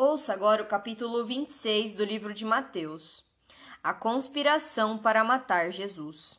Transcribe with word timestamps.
Ouça 0.00 0.32
agora 0.32 0.62
o 0.62 0.66
capítulo 0.66 1.26
26 1.26 1.92
do 1.92 2.04
livro 2.04 2.32
de 2.32 2.44
Mateus. 2.44 3.24
A 3.82 3.92
conspiração 3.92 4.96
para 4.96 5.24
matar 5.24 5.72
Jesus. 5.72 6.38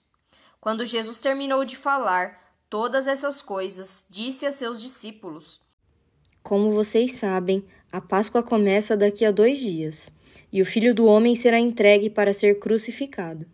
Quando 0.61 0.85
Jesus 0.85 1.19
terminou 1.19 1.65
de 1.65 1.75
falar 1.75 2.55
todas 2.69 3.05
essas 3.05 3.41
coisas, 3.41 4.05
disse 4.09 4.45
a 4.45 4.53
seus 4.53 4.79
discípulos: 4.79 5.59
Como 6.41 6.71
vocês 6.71 7.15
sabem, 7.15 7.67
a 7.91 7.99
Páscoa 7.99 8.41
começa 8.41 8.95
daqui 8.95 9.25
a 9.25 9.31
dois 9.31 9.59
dias, 9.59 10.09
e 10.53 10.61
o 10.61 10.65
filho 10.65 10.95
do 10.95 11.05
homem 11.05 11.35
será 11.35 11.59
entregue 11.59 12.09
para 12.09 12.33
ser 12.33 12.59
crucificado. 12.59 13.45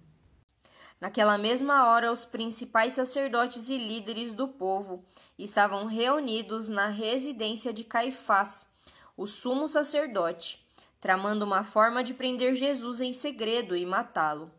Naquela 1.01 1.35
mesma 1.35 1.89
hora, 1.89 2.11
os 2.11 2.25
principais 2.25 2.93
sacerdotes 2.93 3.69
e 3.69 3.77
líderes 3.79 4.33
do 4.33 4.49
povo 4.49 5.03
estavam 5.35 5.87
reunidos 5.87 6.69
na 6.69 6.89
residência 6.89 7.73
de 7.73 7.83
Caifás 7.83 8.74
o 9.17 9.25
sumo 9.25 9.67
sacerdote, 9.67 10.65
tramando 10.99 11.45
uma 11.45 11.63
forma 11.63 12.03
de 12.03 12.13
prender 12.13 12.55
Jesus 12.55 12.99
em 12.99 13.13
segredo 13.13 13.75
e 13.75 13.85
matá-lo. 13.85 14.51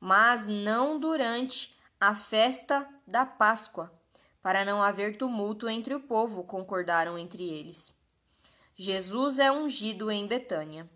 Mas 0.00 0.46
não 0.46 0.98
durante 0.98 1.76
a 2.00 2.14
festa 2.14 2.88
da 3.06 3.24
Páscoa, 3.24 3.92
para 4.42 4.64
não 4.64 4.82
haver 4.82 5.16
tumulto 5.16 5.68
entre 5.68 5.94
o 5.94 6.00
povo, 6.00 6.44
concordaram 6.44 7.18
entre 7.18 7.42
eles. 7.42 7.94
Jesus 8.76 9.38
é 9.38 9.50
ungido 9.50 10.10
em 10.10 10.26
Betânia. 10.26 10.88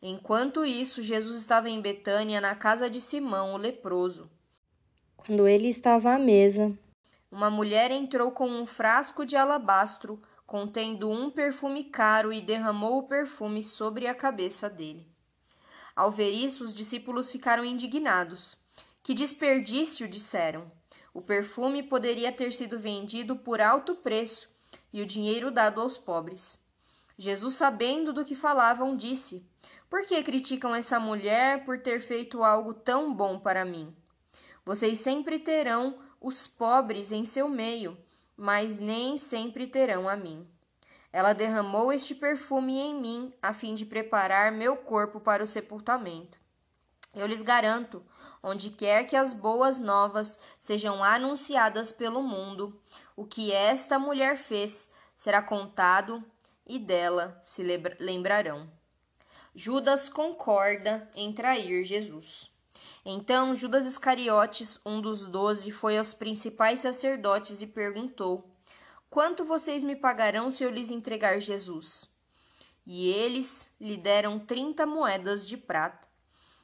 Enquanto 0.00 0.64
isso, 0.64 1.02
Jesus 1.02 1.36
estava 1.36 1.68
em 1.68 1.80
Betânia, 1.80 2.40
na 2.40 2.54
casa 2.54 2.88
de 2.88 3.00
Simão, 3.00 3.52
o 3.52 3.58
leproso. 3.58 4.30
Quando 5.16 5.46
ele 5.46 5.68
estava 5.68 6.14
à 6.14 6.18
mesa, 6.18 6.72
uma 7.30 7.50
mulher 7.50 7.90
entrou 7.90 8.30
com 8.30 8.48
um 8.48 8.64
frasco 8.64 9.26
de 9.26 9.36
alabastro 9.36 10.20
contendo 10.50 11.08
um 11.08 11.30
perfume 11.30 11.84
caro, 11.84 12.32
e 12.32 12.40
derramou 12.40 12.98
o 12.98 13.02
perfume 13.04 13.62
sobre 13.62 14.08
a 14.08 14.14
cabeça 14.16 14.68
dele. 14.68 15.06
Ao 15.94 16.10
ver 16.10 16.30
isso, 16.30 16.64
os 16.64 16.74
discípulos 16.74 17.30
ficaram 17.30 17.64
indignados. 17.64 18.56
Que 19.00 19.14
desperdício, 19.14 20.08
disseram. 20.08 20.68
O 21.14 21.22
perfume 21.22 21.84
poderia 21.84 22.32
ter 22.32 22.52
sido 22.52 22.80
vendido 22.80 23.36
por 23.36 23.60
alto 23.60 23.94
preço 23.94 24.48
e 24.92 25.00
o 25.00 25.06
dinheiro 25.06 25.52
dado 25.52 25.80
aos 25.80 25.96
pobres. 25.96 26.58
Jesus, 27.16 27.54
sabendo 27.54 28.12
do 28.12 28.24
que 28.24 28.34
falavam, 28.34 28.96
disse: 28.96 29.46
Por 29.88 30.04
que 30.04 30.20
criticam 30.20 30.74
essa 30.74 30.98
mulher 30.98 31.64
por 31.64 31.80
ter 31.80 32.00
feito 32.00 32.42
algo 32.42 32.74
tão 32.74 33.14
bom 33.14 33.38
para 33.38 33.64
mim? 33.64 33.94
Vocês 34.64 34.98
sempre 34.98 35.38
terão 35.38 35.96
os 36.20 36.48
pobres 36.48 37.12
em 37.12 37.24
seu 37.24 37.48
meio 37.48 37.96
mas 38.40 38.80
nem 38.80 39.18
sempre 39.18 39.66
terão 39.66 40.08
a 40.08 40.16
mim. 40.16 40.48
Ela 41.12 41.34
derramou 41.34 41.92
este 41.92 42.14
perfume 42.14 42.78
em 42.78 42.98
mim, 42.98 43.34
a 43.42 43.52
fim 43.52 43.74
de 43.74 43.84
preparar 43.84 44.50
meu 44.50 44.78
corpo 44.78 45.20
para 45.20 45.42
o 45.42 45.46
sepultamento. 45.46 46.40
Eu 47.14 47.26
lhes 47.26 47.42
garanto, 47.42 48.02
onde 48.42 48.70
quer 48.70 49.04
que 49.04 49.14
as 49.14 49.34
boas 49.34 49.78
novas 49.78 50.40
sejam 50.58 51.04
anunciadas 51.04 51.92
pelo 51.92 52.22
mundo, 52.22 52.80
o 53.14 53.26
que 53.26 53.52
esta 53.52 53.98
mulher 53.98 54.38
fez 54.38 54.90
será 55.14 55.42
contado 55.42 56.24
e 56.66 56.78
dela 56.78 57.38
se 57.42 57.62
lembrarão. 57.98 58.72
Judas 59.54 60.08
concorda 60.08 61.10
em 61.14 61.30
trair 61.30 61.84
Jesus. 61.84 62.50
Então 63.04 63.56
Judas 63.56 63.86
Iscariotes, 63.86 64.78
um 64.84 65.00
dos 65.00 65.24
doze, 65.24 65.70
foi 65.70 65.96
aos 65.96 66.12
principais 66.12 66.80
sacerdotes 66.80 67.62
e 67.62 67.66
perguntou: 67.66 68.50
Quanto 69.08 69.44
vocês 69.44 69.82
me 69.82 69.96
pagarão 69.96 70.50
se 70.50 70.62
eu 70.62 70.70
lhes 70.70 70.90
entregar 70.90 71.40
Jesus? 71.40 72.08
E 72.86 73.08
eles 73.08 73.74
lhe 73.80 73.96
deram 73.96 74.38
trinta 74.38 74.84
moedas 74.84 75.46
de 75.46 75.56
prata. 75.56 76.08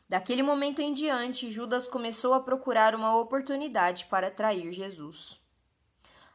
Daquele 0.08 0.42
momento 0.42 0.80
em 0.80 0.92
diante, 0.92 1.50
Judas 1.50 1.88
começou 1.88 2.32
a 2.34 2.40
procurar 2.40 2.94
uma 2.94 3.16
oportunidade 3.16 4.06
para 4.06 4.30
trair 4.30 4.72
Jesus. 4.72 5.40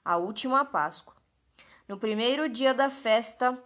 A 0.04 0.18
última 0.18 0.66
Páscoa. 0.66 1.16
No 1.88 1.98
primeiro 1.98 2.50
dia 2.50 2.74
da 2.74 2.90
festa 2.90 3.58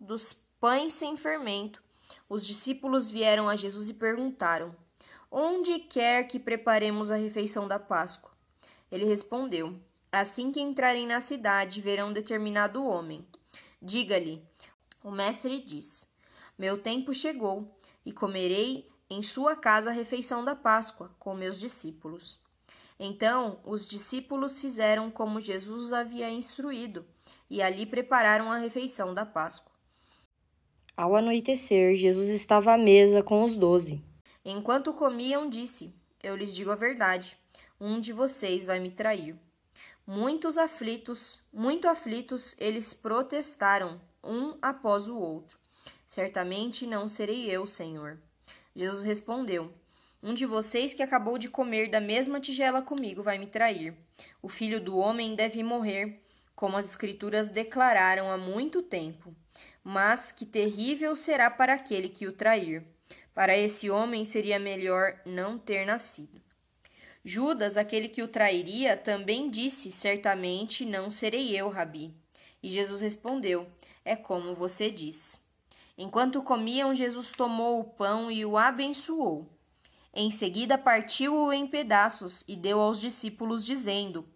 dos 0.00 0.32
pães 0.58 0.94
sem 0.94 1.16
fermento, 1.16 1.82
os 2.28 2.46
discípulos 2.46 3.10
vieram 3.10 3.48
a 3.48 3.56
Jesus 3.56 3.90
e 3.90 3.94
perguntaram: 3.94 4.74
Onde 5.30 5.78
quer 5.78 6.24
que 6.24 6.40
preparemos 6.40 7.08
a 7.08 7.16
refeição 7.16 7.68
da 7.68 7.78
Páscoa? 7.78 8.32
Ele 8.90 9.04
respondeu: 9.04 9.78
Assim 10.10 10.50
que 10.50 10.60
entrarem 10.60 11.06
na 11.06 11.20
cidade, 11.20 11.80
verão 11.80 12.12
determinado 12.12 12.84
homem. 12.84 13.24
Diga-lhe: 13.80 14.42
O 15.04 15.12
mestre 15.12 15.62
diz: 15.62 16.08
Meu 16.58 16.78
tempo 16.78 17.14
chegou, 17.14 17.72
e 18.04 18.10
comerei 18.10 18.88
em 19.08 19.22
sua 19.22 19.54
casa 19.54 19.90
a 19.90 19.92
refeição 19.92 20.44
da 20.44 20.56
Páscoa 20.56 21.14
com 21.16 21.32
meus 21.32 21.60
discípulos. 21.60 22.40
Então 22.98 23.60
os 23.64 23.88
discípulos 23.88 24.58
fizeram 24.58 25.12
como 25.12 25.40
Jesus 25.40 25.84
os 25.84 25.92
havia 25.92 26.28
instruído, 26.28 27.06
e 27.48 27.62
ali 27.62 27.86
prepararam 27.86 28.50
a 28.50 28.58
refeição 28.58 29.14
da 29.14 29.24
Páscoa. 29.24 29.70
Ao 30.96 31.14
anoitecer, 31.14 31.96
Jesus 31.96 32.28
estava 32.30 32.74
à 32.74 32.78
mesa 32.78 33.22
com 33.22 33.44
os 33.44 33.54
doze. 33.54 34.09
Enquanto 34.44 34.94
comiam, 34.94 35.48
disse: 35.50 35.94
Eu 36.22 36.34
lhes 36.34 36.54
digo 36.54 36.70
a 36.70 36.76
verdade, 36.76 37.36
um 37.80 38.00
de 38.00 38.12
vocês 38.12 38.64
vai 38.64 38.80
me 38.80 38.90
trair. 38.90 39.36
Muitos 40.06 40.58
aflitos, 40.58 41.42
muito 41.52 41.86
aflitos, 41.86 42.54
eles 42.58 42.94
protestaram, 42.94 44.00
um 44.24 44.56
após 44.60 45.08
o 45.08 45.16
outro. 45.16 45.58
Certamente 46.06 46.86
não 46.86 47.08
serei 47.08 47.50
eu, 47.50 47.66
Senhor. 47.66 48.18
Jesus 48.74 49.02
respondeu: 49.02 49.72
Um 50.22 50.34
de 50.34 50.46
vocês 50.46 50.94
que 50.94 51.02
acabou 51.02 51.38
de 51.38 51.48
comer 51.48 51.88
da 51.88 52.00
mesma 52.00 52.40
tigela 52.40 52.82
comigo 52.82 53.22
vai 53.22 53.38
me 53.38 53.46
trair. 53.46 53.94
O 54.42 54.48
filho 54.48 54.80
do 54.80 54.96
homem 54.96 55.34
deve 55.34 55.62
morrer, 55.62 56.22
como 56.56 56.76
as 56.76 56.86
Escrituras 56.86 57.48
declararam 57.48 58.30
há 58.30 58.36
muito 58.36 58.82
tempo. 58.82 59.34
Mas 59.84 60.32
que 60.32 60.44
terrível 60.44 61.14
será 61.14 61.50
para 61.50 61.74
aquele 61.74 62.08
que 62.08 62.26
o 62.26 62.32
trair. 62.32 62.84
Para 63.34 63.56
esse 63.56 63.88
homem 63.88 64.24
seria 64.24 64.58
melhor 64.58 65.18
não 65.24 65.58
ter 65.58 65.86
nascido. 65.86 66.40
Judas, 67.24 67.76
aquele 67.76 68.08
que 68.08 68.22
o 68.22 68.28
trairia, 68.28 68.96
também 68.96 69.50
disse: 69.50 69.90
Certamente 69.90 70.84
não 70.84 71.10
serei 71.10 71.56
eu, 71.56 71.68
Rabi. 71.68 72.14
E 72.62 72.70
Jesus 72.70 73.00
respondeu: 73.00 73.66
É 74.04 74.16
como 74.16 74.54
você 74.54 74.90
diz. 74.90 75.46
Enquanto 75.96 76.42
comiam, 76.42 76.94
Jesus 76.94 77.30
tomou 77.30 77.80
o 77.80 77.84
pão 77.84 78.30
e 78.30 78.44
o 78.44 78.56
abençoou. 78.56 79.46
Em 80.14 80.30
seguida, 80.30 80.78
partiu-o 80.78 81.52
em 81.52 81.66
pedaços 81.66 82.42
e 82.48 82.56
deu 82.56 82.80
aos 82.80 83.00
discípulos, 83.00 83.64
dizendo: 83.64 84.26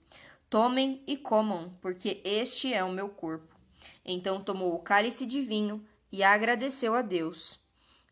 Tomem 0.49 1.03
e 1.06 1.16
comam, 1.16 1.75
porque 1.81 2.21
este 2.22 2.72
é 2.72 2.84
o 2.84 2.93
meu 2.93 3.09
corpo. 3.09 3.56
Então 4.04 4.41
tomou 4.41 4.75
o 4.75 4.78
cálice 4.78 5.25
de 5.25 5.41
vinho 5.41 5.84
e 6.12 6.22
agradeceu 6.22 6.94
a 6.94 7.03
Deus. 7.03 7.63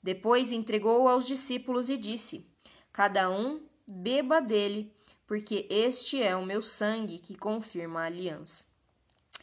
Depois 0.02 0.50
entregou-o 0.50 1.06
aos 1.08 1.26
discípulos 1.26 1.88
e 1.88 1.96
disse: 1.96 2.46
Cada 2.92 3.30
um 3.30 3.62
beba 3.86 4.40
dele, 4.40 4.92
porque 5.26 5.66
este 5.70 6.22
é 6.22 6.34
o 6.34 6.44
meu 6.44 6.60
sangue 6.60 7.18
que 7.18 7.36
confirma 7.36 8.02
a 8.02 8.06
aliança. 8.06 8.64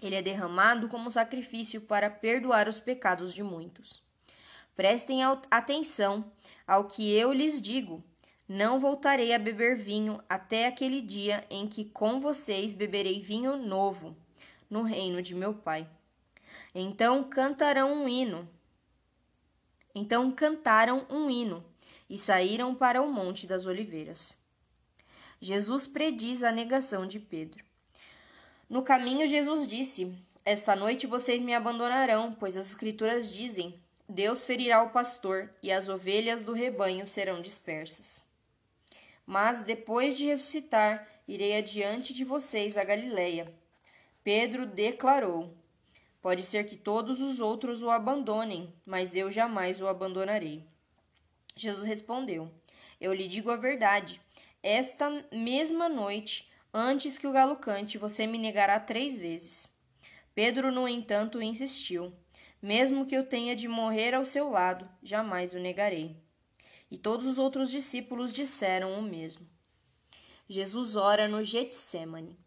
Ele 0.01 0.15
é 0.15 0.21
derramado 0.21 0.87
como 0.89 1.11
sacrifício 1.11 1.81
para 1.81 2.09
perdoar 2.09 2.67
os 2.67 2.79
pecados 2.79 3.33
de 3.33 3.43
muitos. 3.43 4.01
Prestem 4.75 5.21
atenção 5.51 6.31
ao 6.65 6.85
que 6.85 7.11
eu 7.11 7.33
lhes 7.33 7.61
digo. 7.61 8.03
Não 8.47 8.79
voltarei 8.79 9.33
a 9.33 9.39
beber 9.39 9.77
vinho 9.77 10.23
até 10.27 10.67
aquele 10.67 11.01
dia 11.01 11.45
em 11.49 11.67
que 11.67 11.85
com 11.85 12.19
vocês 12.19 12.73
beberei 12.73 13.19
vinho 13.21 13.57
novo 13.57 14.15
no 14.69 14.81
reino 14.81 15.21
de 15.21 15.35
meu 15.35 15.53
Pai. 15.53 15.87
Então 16.73 17.23
cantarão 17.25 17.93
um 17.93 18.07
hino 18.07 18.49
então 19.93 20.31
cantaram 20.31 21.05
um 21.09 21.29
hino 21.29 21.63
e 22.09 22.17
saíram 22.17 22.73
para 22.73 23.01
o 23.01 23.11
Monte 23.11 23.45
das 23.45 23.65
Oliveiras. 23.65 24.37
Jesus 25.41 25.87
prediz 25.87 26.43
a 26.43 26.51
negação 26.51 27.05
de 27.05 27.19
Pedro. 27.19 27.63
No 28.69 28.83
caminho, 28.83 29.27
Jesus 29.27 29.67
disse: 29.67 30.13
Esta 30.43 30.75
noite 30.75 31.07
vocês 31.07 31.41
me 31.41 31.53
abandonarão, 31.53 32.33
pois 32.33 32.57
as 32.57 32.67
Escrituras 32.67 33.33
dizem: 33.33 33.79
Deus 34.07 34.43
ferirá 34.43 34.83
o 34.83 34.89
pastor 34.89 35.49
e 35.61 35.71
as 35.71 35.87
ovelhas 35.87 36.43
do 36.43 36.51
rebanho 36.51 37.05
serão 37.05 37.41
dispersas. 37.41 38.21
Mas 39.25 39.61
depois 39.61 40.17
de 40.17 40.25
ressuscitar, 40.25 41.07
irei 41.27 41.55
adiante 41.55 42.13
de 42.13 42.25
vocês 42.25 42.75
a 42.75 42.83
Galileia. 42.83 43.53
Pedro 44.23 44.65
declarou: 44.65 45.53
Pode 46.21 46.43
ser 46.43 46.65
que 46.65 46.75
todos 46.75 47.21
os 47.21 47.39
outros 47.39 47.81
o 47.81 47.89
abandonem, 47.89 48.73
mas 48.85 49.15
eu 49.15 49.31
jamais 49.31 49.81
o 49.81 49.87
abandonarei. 49.87 50.65
Jesus 51.55 51.85
respondeu: 51.87 52.51
Eu 52.99 53.13
lhe 53.13 53.27
digo 53.27 53.49
a 53.49 53.55
verdade. 53.55 54.19
Esta 54.61 55.09
mesma 55.31 55.87
noite, 55.87 56.49
antes 56.73 57.17
que 57.17 57.25
o 57.25 57.31
galo 57.31 57.55
cante, 57.55 57.97
você 57.97 58.27
me 58.27 58.37
negará 58.37 58.79
três 58.79 59.17
vezes. 59.17 59.69
Pedro, 60.35 60.71
no 60.71 60.87
entanto, 60.87 61.41
insistiu: 61.41 62.13
Mesmo 62.61 63.05
que 63.05 63.15
eu 63.15 63.25
tenha 63.25 63.55
de 63.55 63.67
morrer 63.67 64.13
ao 64.13 64.25
seu 64.25 64.49
lado, 64.49 64.89
jamais 65.01 65.53
o 65.53 65.59
negarei. 65.59 66.17
E 66.91 66.97
todos 66.97 67.25
os 67.25 67.37
outros 67.37 67.71
discípulos 67.71 68.33
disseram 68.33 68.99
o 68.99 69.01
mesmo. 69.01 69.47
Jesus 70.49 70.95
ora 70.95 71.27
no 71.27 71.43
Getsemane. 71.43 72.37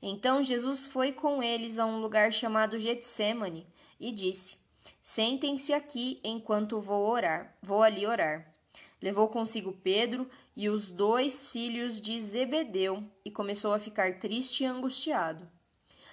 Então 0.00 0.42
Jesus 0.42 0.86
foi 0.86 1.12
com 1.12 1.42
eles 1.42 1.78
a 1.78 1.86
um 1.86 2.00
lugar 2.00 2.32
chamado 2.32 2.78
Getsemane 2.78 3.66
e 3.98 4.12
disse: 4.12 4.56
Sentem-se 5.02 5.72
aqui 5.72 6.20
enquanto 6.22 6.80
vou 6.80 7.08
orar. 7.08 7.56
Vou 7.62 7.82
ali 7.82 8.06
orar. 8.06 8.52
Levou 9.00 9.28
consigo 9.28 9.72
Pedro 9.72 10.28
e 10.56 10.68
os 10.68 10.88
dois 10.88 11.48
filhos 11.48 12.00
de 12.00 12.20
Zebedeu 12.20 13.04
e 13.24 13.30
começou 13.30 13.72
a 13.72 13.78
ficar 13.78 14.18
triste 14.18 14.64
e 14.64 14.66
angustiado. 14.66 15.48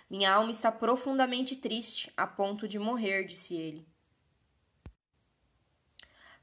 Minha 0.10 0.34
alma 0.34 0.52
está 0.52 0.72
profundamente 0.72 1.56
triste, 1.56 2.12
a 2.16 2.28
ponto 2.28 2.68
de 2.68 2.78
morrer, 2.78 3.24
disse 3.24 3.56
ele. 3.56 3.88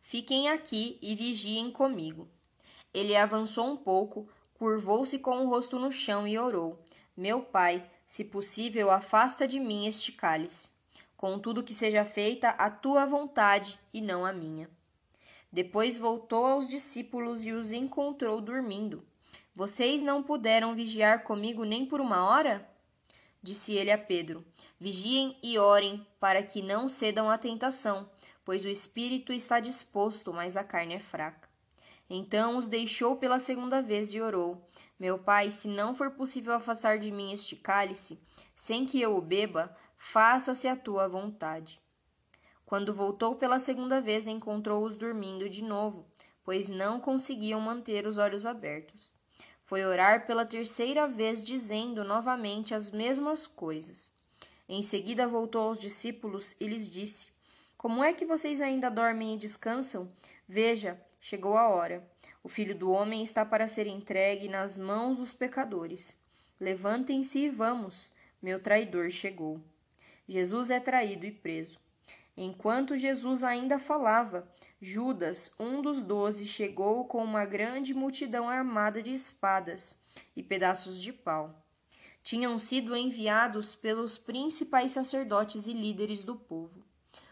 Fiquem 0.00 0.48
aqui 0.48 0.98
e 1.00 1.14
vigiem 1.14 1.70
comigo. 1.70 2.28
Ele 2.92 3.16
avançou 3.16 3.66
um 3.66 3.76
pouco, 3.76 4.28
curvou-se 4.54 5.18
com 5.20 5.44
o 5.44 5.48
rosto 5.48 5.78
no 5.78 5.92
chão 5.92 6.26
e 6.26 6.36
orou: 6.36 6.81
Meu 7.16 7.42
pai, 7.42 7.84
se 8.06 8.24
possível, 8.24 8.90
afasta 8.90 9.46
de 9.46 9.60
mim 9.60 9.86
este 9.86 10.12
cálice. 10.12 10.70
Contudo, 11.16 11.62
que 11.62 11.74
seja 11.74 12.04
feita 12.04 12.48
a 12.50 12.70
tua 12.70 13.04
vontade 13.04 13.78
e 13.92 14.00
não 14.00 14.24
a 14.24 14.32
minha. 14.32 14.68
Depois 15.52 15.98
voltou 15.98 16.46
aos 16.46 16.66
discípulos 16.66 17.44
e 17.44 17.52
os 17.52 17.70
encontrou 17.70 18.40
dormindo. 18.40 19.04
Vocês 19.54 20.02
não 20.02 20.22
puderam 20.22 20.74
vigiar 20.74 21.24
comigo 21.24 21.64
nem 21.64 21.84
por 21.84 22.00
uma 22.00 22.24
hora? 22.24 22.66
Disse 23.42 23.76
ele 23.76 23.90
a 23.90 23.98
Pedro: 23.98 24.42
Vigiem 24.80 25.36
e 25.42 25.58
orem 25.58 26.06
para 26.18 26.42
que 26.42 26.62
não 26.62 26.88
cedam 26.88 27.28
à 27.28 27.36
tentação, 27.36 28.08
pois 28.44 28.64
o 28.64 28.68
espírito 28.68 29.32
está 29.32 29.60
disposto, 29.60 30.32
mas 30.32 30.56
a 30.56 30.64
carne 30.64 30.94
é 30.94 31.00
fraca. 31.00 31.51
Então 32.14 32.58
os 32.58 32.66
deixou 32.66 33.16
pela 33.16 33.40
segunda 33.40 33.80
vez 33.80 34.12
e 34.12 34.20
orou: 34.20 34.68
Meu 35.00 35.18
pai, 35.18 35.50
se 35.50 35.66
não 35.66 35.94
for 35.94 36.10
possível 36.10 36.52
afastar 36.52 36.98
de 36.98 37.10
mim 37.10 37.32
este 37.32 37.56
cálice, 37.56 38.20
sem 38.54 38.84
que 38.84 39.00
eu 39.00 39.16
o 39.16 39.20
beba, 39.22 39.74
faça-se 39.96 40.68
a 40.68 40.76
tua 40.76 41.08
vontade. 41.08 41.80
Quando 42.66 42.92
voltou 42.92 43.36
pela 43.36 43.58
segunda 43.58 43.98
vez, 43.98 44.26
encontrou-os 44.26 44.98
dormindo 44.98 45.48
de 45.48 45.64
novo, 45.64 46.04
pois 46.44 46.68
não 46.68 47.00
conseguiam 47.00 47.58
manter 47.58 48.06
os 48.06 48.18
olhos 48.18 48.44
abertos. 48.44 49.10
Foi 49.64 49.82
orar 49.82 50.26
pela 50.26 50.44
terceira 50.44 51.08
vez, 51.08 51.42
dizendo 51.42 52.04
novamente 52.04 52.74
as 52.74 52.90
mesmas 52.90 53.46
coisas. 53.46 54.12
Em 54.68 54.82
seguida 54.82 55.26
voltou 55.26 55.62
aos 55.62 55.78
discípulos 55.78 56.54
e 56.60 56.66
lhes 56.66 56.90
disse: 56.90 57.30
Como 57.78 58.04
é 58.04 58.12
que 58.12 58.26
vocês 58.26 58.60
ainda 58.60 58.90
dormem 58.90 59.34
e 59.34 59.38
descansam? 59.38 60.12
Veja, 60.46 61.00
chegou 61.22 61.56
a 61.56 61.68
hora. 61.68 62.06
O 62.42 62.48
filho 62.48 62.74
do 62.74 62.90
homem 62.90 63.22
está 63.22 63.46
para 63.46 63.68
ser 63.68 63.86
entregue 63.86 64.48
nas 64.48 64.76
mãos 64.76 65.18
dos 65.18 65.32
pecadores. 65.32 66.16
Levantem-se 66.60 67.38
e 67.38 67.48
vamos. 67.48 68.10
Meu 68.42 68.60
traidor 68.60 69.08
chegou. 69.08 69.60
Jesus 70.28 70.68
é 70.68 70.80
traído 70.80 71.24
e 71.24 71.30
preso. 71.30 71.78
Enquanto 72.36 72.96
Jesus 72.96 73.44
ainda 73.44 73.78
falava, 73.78 74.50
Judas, 74.80 75.52
um 75.60 75.80
dos 75.80 76.02
doze, 76.02 76.44
chegou 76.44 77.04
com 77.04 77.22
uma 77.22 77.44
grande 77.44 77.94
multidão 77.94 78.48
armada 78.48 79.00
de 79.00 79.12
espadas 79.12 80.02
e 80.34 80.42
pedaços 80.42 81.00
de 81.00 81.12
pau. 81.12 81.54
Tinham 82.20 82.58
sido 82.58 82.96
enviados 82.96 83.76
pelos 83.76 84.18
principais 84.18 84.90
sacerdotes 84.90 85.68
e 85.68 85.72
líderes 85.72 86.24
do 86.24 86.34
povo. 86.34 86.82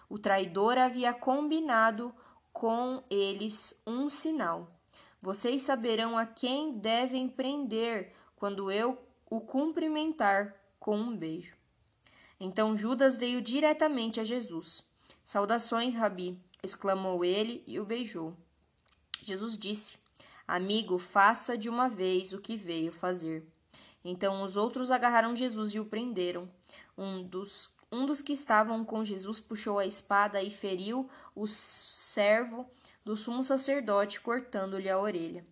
O 0.08 0.18
traidor 0.18 0.78
havia 0.78 1.12
combinado 1.12 2.14
com 2.60 3.02
eles 3.08 3.74
um 3.86 4.10
sinal. 4.10 4.70
Vocês 5.22 5.62
saberão 5.62 6.18
a 6.18 6.26
quem 6.26 6.76
devem 6.76 7.26
prender 7.26 8.12
quando 8.36 8.70
eu 8.70 9.02
o 9.30 9.40
cumprimentar 9.40 10.54
com 10.78 10.94
um 10.94 11.16
beijo. 11.16 11.56
Então 12.38 12.76
Judas 12.76 13.16
veio 13.16 13.40
diretamente 13.40 14.20
a 14.20 14.24
Jesus. 14.24 14.86
Saudações, 15.24 15.94
Rabi, 15.94 16.38
exclamou 16.62 17.24
ele 17.24 17.64
e 17.66 17.80
o 17.80 17.86
beijou. 17.86 18.36
Jesus 19.22 19.56
disse: 19.56 19.96
Amigo, 20.46 20.98
faça 20.98 21.56
de 21.56 21.70
uma 21.70 21.88
vez 21.88 22.34
o 22.34 22.42
que 22.42 22.58
veio 22.58 22.92
fazer. 22.92 23.42
Então 24.04 24.42
os 24.44 24.58
outros 24.58 24.90
agarraram 24.90 25.34
Jesus 25.34 25.72
e 25.72 25.80
o 25.80 25.86
prenderam. 25.86 26.46
Um 26.98 27.22
dos 27.22 27.70
um 27.92 28.06
dos 28.06 28.22
que 28.22 28.32
estavam 28.32 28.84
com 28.84 29.04
Jesus 29.04 29.40
puxou 29.40 29.78
a 29.78 29.86
espada 29.86 30.42
e 30.42 30.50
feriu 30.50 31.08
o 31.34 31.46
servo 31.46 32.68
do 33.04 33.16
sumo 33.16 33.42
sacerdote, 33.42 34.20
cortando-lhe 34.20 34.88
a 34.88 34.98
orelha. 34.98 35.44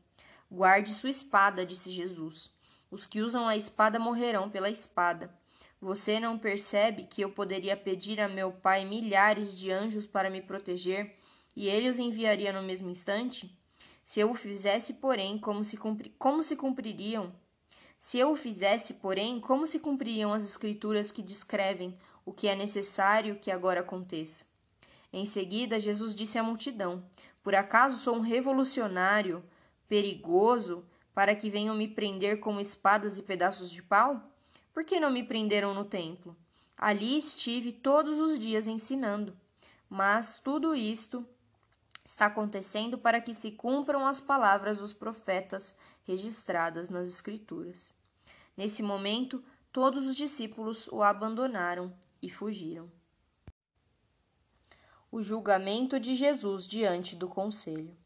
Guarde 0.51 0.95
sua 0.95 1.11
espada, 1.11 1.67
disse 1.67 1.91
Jesus. 1.91 2.51
Os 2.91 3.07
que 3.07 3.21
usam 3.21 3.49
a 3.49 3.57
espada 3.57 3.99
morrerão 3.99 4.49
pela 4.49 4.71
espada. 4.71 5.31
Você 5.81 6.19
não 6.19 6.39
percebe 6.39 7.05
que 7.05 7.23
eu 7.23 7.31
poderia 7.31 7.77
pedir 7.77 8.21
a 8.21 8.29
meu 8.29 8.51
pai 8.51 8.85
milhares 8.85 9.55
de 9.55 9.71
anjos 9.71 10.07
para 10.07 10.31
me 10.31 10.41
proteger 10.41 11.17
e 11.55 11.69
ele 11.69 11.89
os 11.89 11.99
enviaria 11.99 12.53
no 12.53 12.63
mesmo 12.63 12.89
instante? 12.89 13.57
Se 14.05 14.21
eu 14.21 14.31
o 14.31 14.35
fizesse, 14.35 14.95
porém, 14.95 15.39
como 15.39 15.63
se, 15.63 15.77
cumpri 15.77 16.15
como 16.19 16.43
se 16.43 16.57
cumpririam? 16.57 17.33
Se 17.99 18.19
eu 18.19 18.31
o 18.31 18.37
fizesse, 18.37 18.95
porém, 18.95 19.41
como 19.41 19.67
se 19.67 19.81
cumpririam 19.81 20.33
as 20.33 20.45
escrituras 20.45 21.11
que 21.11 21.23
descrevem 21.23 21.99
o 22.29 22.33
que 22.35 22.47
é 22.47 22.55
necessário 22.55 23.39
que 23.39 23.51
agora 23.51 23.81
aconteça. 23.81 24.45
Em 25.11 25.25
seguida, 25.25 25.81
Jesus 25.81 26.15
disse 26.15 26.39
à 26.39 26.43
multidão: 26.43 27.03
Por 27.43 27.55
acaso 27.55 27.97
sou 27.97 28.17
um 28.17 28.21
revolucionário 28.21 29.43
perigoso 29.89 30.85
para 31.15 31.35
que 31.35 31.49
venham 31.49 31.75
me 31.75 31.89
prender 31.89 32.39
com 32.39 32.61
espadas 32.61 33.17
e 33.17 33.23
pedaços 33.23 33.71
de 33.71 33.83
pau? 33.83 34.23
Por 34.75 34.85
que 34.85 35.01
não 35.01 35.11
me 35.11 35.23
prenderam 35.23 35.73
no 35.73 35.87
templo? 35.87 36.37
Ali 36.77 37.17
estive 37.17 37.73
todos 37.73 38.21
os 38.21 38.39
dias 38.39 38.67
ensinando. 38.67 39.35
Mas 39.89 40.39
tudo 40.39 40.75
isto 40.75 41.27
está 42.05 42.27
acontecendo 42.27 42.99
para 42.99 43.23
que 43.23 43.33
se 43.33 43.53
cumpram 43.53 44.07
as 44.07 44.21
palavras 44.21 44.77
dos 44.77 44.93
profetas 44.93 45.79
registradas 46.07 46.91
nas 46.91 47.09
Escrituras. 47.09 47.95
Nesse 48.55 48.83
momento, 48.83 49.43
todos 49.73 50.07
os 50.07 50.15
discípulos 50.15 50.89
o 50.89 51.03
abandonaram 51.03 51.91
e 52.23 52.29
fugiram. 52.31 52.91
O 55.11 55.23
julgamento 55.23 55.99
de 55.99 56.15
Jesus 56.15 56.67
diante 56.67 57.17
do 57.17 57.29
conselho. 57.29 57.97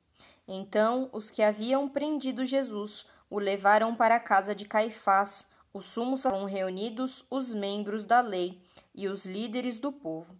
Então, 0.47 1.09
os 1.13 1.31
que 1.31 1.43
haviam 1.43 1.89
prendido 1.89 2.45
Jesus 2.45 3.07
o 3.31 3.39
levaram 3.39 3.95
para 3.95 4.17
a 4.17 4.21
casa 4.21 4.55
de 4.55 4.65
Caifás, 4.67 5.49
o 5.73 5.81
sumo 5.81 6.17
estavam 6.17 6.45
reunidos 6.45 7.25
os 7.31 7.55
membros 7.55 8.05
da 8.05 8.21
lei 8.21 8.61
e 8.95 9.09
os 9.09 9.25
líderes 9.25 9.79
do 9.79 9.91
povo. 9.91 10.37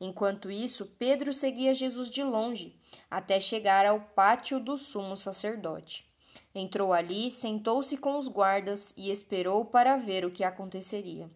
Enquanto 0.00 0.50
isso, 0.50 0.86
Pedro 0.98 1.32
seguia 1.32 1.74
Jesus 1.74 2.08
de 2.08 2.22
longe, 2.22 2.78
até 3.10 3.40
chegar 3.40 3.84
ao 3.84 4.00
pátio 4.00 4.60
do 4.60 4.78
sumo 4.78 5.16
sacerdote. 5.16 6.08
Entrou 6.54 6.92
ali, 6.92 7.30
sentou-se 7.32 7.96
com 7.96 8.16
os 8.16 8.28
guardas 8.28 8.94
e 8.96 9.10
esperou 9.10 9.64
para 9.64 9.96
ver 9.96 10.24
o 10.24 10.30
que 10.30 10.44
aconteceria. 10.44 11.28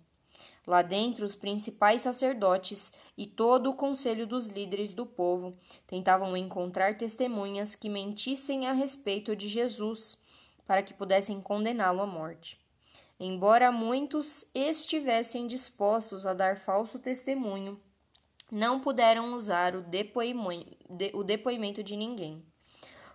Lá 0.66 0.81
dentro, 0.81 1.25
os 1.25 1.35
principais 1.35 2.02
sacerdotes 2.02 2.92
e 3.19 3.26
todo 3.26 3.71
o 3.71 3.75
conselho 3.75 4.26
dos 4.26 4.47
líderes 4.47 4.92
do 4.92 5.04
povo 5.04 5.57
tentavam 5.87 6.37
encontrar 6.37 6.97
testemunhas 6.97 7.75
que 7.75 7.88
mentissem 7.88 8.66
a 8.69 8.73
respeito 8.73 9.35
de 9.35 9.49
Jesus, 9.49 10.23
para 10.64 10.83
que 10.83 10.95
pudessem 10.95 11.40
condená-lo 11.40 12.00
à 12.00 12.07
morte. 12.07 12.61
Embora 13.19 13.73
muitos 13.73 14.49
estivessem 14.54 15.47
dispostos 15.47 16.25
a 16.25 16.33
dar 16.33 16.57
falso 16.57 16.99
testemunho, 16.99 17.81
não 18.50 18.81
puderam 18.81 19.35
usar 19.35 19.75
o 19.75 19.83
depoimento 21.25 21.83
de 21.83 21.97
ninguém. 21.97 22.45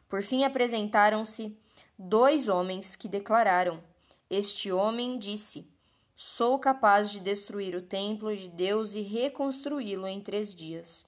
Por 0.10 0.24
fim, 0.24 0.44
apresentaram-se 0.44 1.58
dois 1.98 2.48
homens 2.48 2.96
que 2.96 3.08
declararam: 3.08 3.84
Este 4.30 4.72
homem 4.72 5.18
disse 5.18 5.70
Sou 6.20 6.58
capaz 6.58 7.12
de 7.12 7.20
destruir 7.20 7.76
o 7.76 7.82
templo 7.84 8.36
de 8.36 8.50
Deus 8.50 8.96
e 8.96 9.02
reconstruí-lo 9.02 10.08
em 10.08 10.20
três 10.20 10.56
dias. 10.56 11.06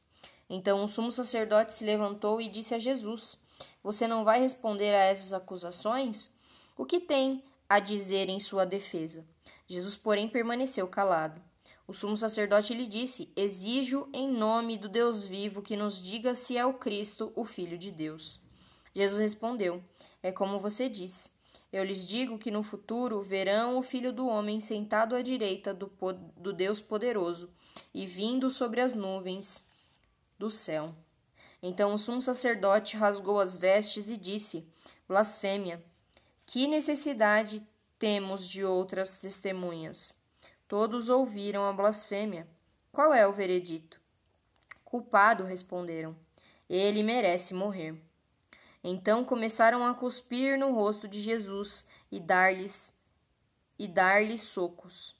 Então 0.47 0.83
o 0.83 0.87
sumo 0.87 1.11
sacerdote 1.11 1.73
se 1.73 1.83
levantou 1.83 2.39
e 2.39 2.47
disse 2.47 2.75
a 2.75 2.79
Jesus: 2.79 3.35
Você 3.81 4.07
não 4.07 4.23
vai 4.23 4.39
responder 4.39 4.93
a 4.93 5.05
essas 5.05 5.33
acusações? 5.33 6.29
O 6.77 6.85
que 6.85 6.99
tem 6.99 7.43
a 7.67 7.79
dizer 7.79 8.29
em 8.29 8.39
sua 8.39 8.67
defesa? 8.67 9.25
Jesus, 9.65 9.97
porém, 9.97 10.29
permaneceu 10.29 10.87
calado. 10.87 11.41
O 11.87 11.93
sumo 11.93 12.15
sacerdote 12.15 12.75
lhe 12.75 12.85
disse: 12.85 13.33
Exijo 13.35 14.07
em 14.13 14.29
nome 14.31 14.77
do 14.77 14.87
Deus 14.87 15.25
vivo 15.25 15.63
que 15.63 15.75
nos 15.75 16.03
diga 16.03 16.35
se 16.35 16.55
é 16.55 16.63
o 16.63 16.75
Cristo, 16.75 17.33
o 17.35 17.43
Filho 17.43 17.79
de 17.79 17.91
Deus. 17.91 18.39
Jesus 18.93 19.19
respondeu: 19.19 19.83
É 20.21 20.31
como 20.31 20.59
você 20.59 20.87
diz. 20.87 21.38
Eu 21.71 21.83
lhes 21.83 22.07
digo 22.07 22.39
que 22.39 22.49
no 22.49 22.63
futuro 22.63 23.21
verão 23.21 23.77
o 23.77 23.83
Filho 23.83 24.11
do 24.11 24.27
Homem 24.27 24.59
sentado 24.59 25.15
à 25.15 25.21
direita 25.21 25.73
do, 25.73 25.91
do 26.35 26.51
Deus 26.51 26.81
Poderoso 26.81 27.49
e 27.93 28.05
vindo 28.05 28.49
sobre 28.49 28.81
as 28.81 28.95
nuvens 28.95 29.63
do 30.37 30.49
céu. 30.49 30.95
Então 31.61 31.93
o 31.93 31.99
sumo 31.99 32.21
sacerdote 32.21 32.97
rasgou 32.97 33.39
as 33.39 33.55
vestes 33.55 34.09
e 34.09 34.17
disse: 34.17 34.65
Blasfêmia! 35.07 35.83
Que 36.45 36.65
necessidade 36.65 37.63
temos 37.99 38.49
de 38.49 38.65
outras 38.65 39.19
testemunhas? 39.19 40.19
Todos 40.67 41.09
ouviram 41.09 41.63
a 41.67 41.73
blasfêmia. 41.73 42.47
Qual 42.91 43.13
é 43.13 43.27
o 43.27 43.33
veredito? 43.33 44.01
Culpado, 44.83 45.43
responderam. 45.43 46.15
Ele 46.67 47.03
merece 47.03 47.53
morrer. 47.53 48.08
Então 48.83 49.25
começaram 49.25 49.85
a 49.85 49.93
cuspir 49.93 50.57
no 50.57 50.73
rosto 50.73 51.07
de 51.07 51.21
Jesus 51.21 51.85
e 52.11 52.19
dar-lhes 52.19 52.97
e 53.77 53.87
dar-lhe 53.87 54.37
socos. 54.37 55.15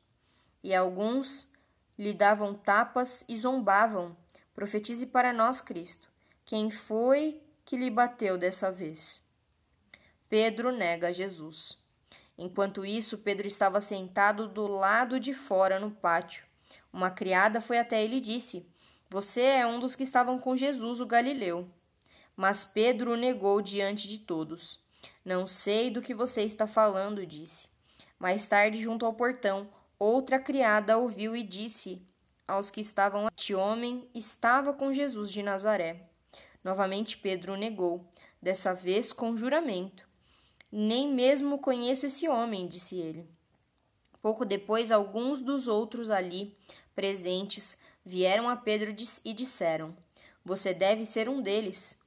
E 0.63 0.75
alguns 0.75 1.50
lhe 1.98 2.13
davam 2.13 2.54
tapas 2.54 3.24
e 3.28 3.38
zombavam. 3.38 4.16
Profetize 4.54 5.06
para 5.06 5.32
nós, 5.32 5.62
Cristo. 5.62 6.10
Quem 6.46 6.70
foi 6.70 7.42
que 7.63 7.78
lhe 7.78 7.89
bateu 7.89 8.38
dessa 8.38 8.72
vez? 8.72 9.22
Pedro 10.28 10.72
nega 10.72 11.13
Jesus. 11.13 11.78
Enquanto 12.38 12.86
isso, 12.86 13.18
Pedro 13.18 13.48
estava 13.48 13.82
sentado 13.82 14.48
do 14.48 14.68
lado 14.68 15.20
de 15.20 15.34
fora 15.34 15.80
no 15.80 15.92
pátio. 15.92 16.46
Uma 16.92 17.12
criada 17.12 17.60
foi 17.60 17.78
até 17.78 18.04
ele 18.04 18.18
e 18.18 18.22
disse: 18.22 18.66
Você 19.10 19.42
é 19.42 19.68
um 19.68 19.80
dos 19.80 19.96
que 19.96 20.04
estavam 20.04 20.39
com 20.39 20.56
Jesus, 20.56 21.01
o 21.01 21.06
Galileu. 21.06 21.70
Mas 22.39 22.63
Pedro 22.63 23.12
o 23.12 23.17
negou 23.17 23.62
diante 23.62 24.08
de 24.08 24.17
todos. 24.17 24.79
Não 25.25 25.46
sei 25.46 25.91
do 25.91 26.01
que 26.01 26.13
você 26.13 26.41
está 26.43 26.65
falando, 26.65 27.25
disse. 27.25 27.67
Mais 28.17 28.48
tarde, 28.48 28.81
junto 28.81 29.05
ao 29.05 29.12
portão, 29.12 29.69
outra 30.00 30.39
criada 30.39 30.98
ouviu 30.98 31.36
e 31.36 31.43
disse 31.43 32.01
aos 32.48 32.72
que 32.72 32.79
estavam: 32.79 33.27
Este 33.38 33.53
homem 33.53 34.10
estava 34.15 34.72
com 34.72 34.93
Jesus 34.93 35.34
de 35.34 35.43
Nazaré. 35.43 36.08
Novamente 36.63 37.17
Pedro 37.17 37.55
o 37.55 37.58
negou, 37.58 38.10
dessa 38.41 38.74
vez 38.74 39.12
com 39.12 39.36
juramento. 39.36 40.08
Nem 40.72 41.13
mesmo 41.13 41.60
conheço 41.60 42.05
esse 42.05 42.29
homem, 42.29 42.69
disse 42.69 42.96
ele. 42.96 43.29
Pouco 44.22 44.46
depois, 44.46 44.91
alguns 44.91 45.41
dos 45.41 45.67
outros 45.67 46.10
ali 46.10 46.58
presentes 46.96 47.77
vieram 48.05 48.48
a 48.48 48.55
Pedro 48.55 48.96
e 49.25 49.34
disseram: 49.34 49.93
Você 50.46 50.74
deve 50.74 51.05
ser 51.05 51.27
um 51.27 51.41
deles. 51.41 51.99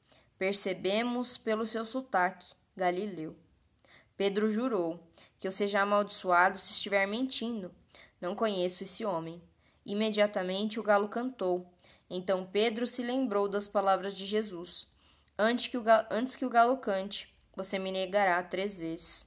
Percebemos 0.43 1.37
pelo 1.37 1.65
seu 1.65 1.87
sotaque, 1.87 2.53
Galileu. 2.77 3.37
Pedro 4.17 4.51
jurou 4.51 4.99
que 5.39 5.47
eu 5.47 5.53
seja 5.53 5.81
amaldiçoado 5.81 6.59
se 6.59 6.73
estiver 6.73 7.07
mentindo. 7.07 7.73
Não 8.21 8.35
conheço 8.35 8.83
esse 8.83 9.05
homem. 9.05 9.41
Imediatamente 9.87 10.81
o 10.81 10.83
galo 10.83 11.09
cantou. 11.09 11.73
Então 12.11 12.45
Pedro 12.45 12.89
se 12.89 13.05
lembrou 13.05 13.47
das 13.47 13.69
palavras 13.69 14.17
de 14.17 14.27
Jesus. 14.27 14.89
Antes 15.39 15.69
que 15.69 15.79
o 15.79 15.83
galo, 15.85 16.09
antes 16.11 16.35
que 16.35 16.45
o 16.45 16.51
galo 16.51 16.77
cante, 16.79 17.33
você 17.55 17.79
me 17.79 17.93
negará 17.93 18.43
três 18.43 18.77
vezes. 18.77 19.25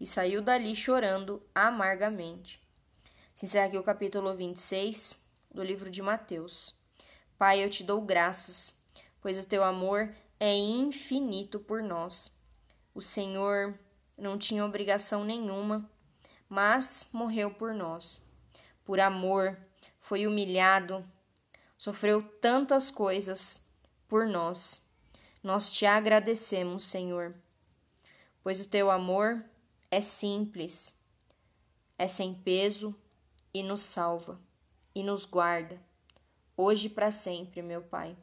E 0.00 0.04
saiu 0.04 0.42
dali 0.42 0.74
chorando 0.74 1.40
amargamente. 1.54 2.60
Se 3.36 3.46
encerra 3.46 3.66
aqui 3.66 3.78
o 3.78 3.84
capítulo 3.84 4.34
26 4.34 5.24
do 5.48 5.62
livro 5.62 5.88
de 5.88 6.02
Mateus. 6.02 6.74
Pai, 7.38 7.62
eu 7.62 7.70
te 7.70 7.84
dou 7.84 8.02
graças, 8.02 8.76
pois 9.20 9.38
o 9.38 9.46
teu 9.46 9.62
amor 9.62 10.12
é 10.38 10.54
infinito 10.54 11.58
por 11.58 11.82
nós. 11.82 12.30
O 12.94 13.00
Senhor 13.00 13.78
não 14.16 14.38
tinha 14.38 14.64
obrigação 14.64 15.24
nenhuma, 15.24 15.88
mas 16.48 17.08
morreu 17.12 17.50
por 17.50 17.74
nós. 17.74 18.24
Por 18.84 19.00
amor, 19.00 19.58
foi 20.00 20.26
humilhado, 20.26 21.04
sofreu 21.76 22.22
tantas 22.40 22.90
coisas 22.90 23.64
por 24.08 24.26
nós. 24.26 24.86
Nós 25.42 25.70
te 25.70 25.86
agradecemos, 25.86 26.84
Senhor, 26.84 27.34
pois 28.42 28.60
o 28.60 28.68
teu 28.68 28.90
amor 28.90 29.44
é 29.90 30.00
simples, 30.00 30.98
é 31.98 32.06
sem 32.06 32.34
peso 32.34 32.94
e 33.52 33.62
nos 33.62 33.82
salva 33.82 34.40
e 34.94 35.02
nos 35.02 35.26
guarda, 35.26 35.80
hoje 36.56 36.86
e 36.86 36.90
para 36.90 37.10
sempre, 37.10 37.60
meu 37.62 37.82
Pai. 37.82 38.16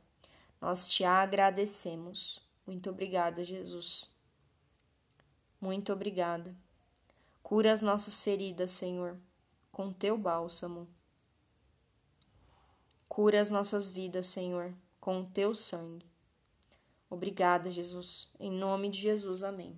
Nós 0.64 0.88
te 0.88 1.04
agradecemos. 1.04 2.40
Muito 2.66 2.90
obrigada, 2.90 3.44
Jesus. 3.44 4.10
Muito 5.60 5.92
obrigada. 5.92 6.56
Cura 7.44 7.74
as 7.74 7.82
nossas 7.82 8.22
feridas, 8.22 8.72
Senhor, 8.72 9.20
com 9.74 9.92
teu 9.92 10.18
bálsamo. 10.18 10.88
Cura 13.10 13.42
as 13.42 13.50
nossas 13.50 13.92
vidas, 13.92 14.28
Senhor, 14.28 14.74
com 15.02 15.20
o 15.20 15.26
teu 15.26 15.54
sangue. 15.54 16.10
Obrigada, 17.10 17.70
Jesus. 17.70 18.32
Em 18.40 18.50
nome 18.50 18.90
de 18.90 19.00
Jesus, 19.00 19.44
amém. 19.44 19.78